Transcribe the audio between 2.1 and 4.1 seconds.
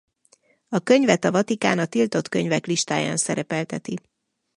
könyvek listáján szerepelteti.